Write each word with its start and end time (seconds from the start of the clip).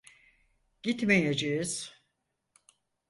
Gitmeyeceğiz. 0.83 1.93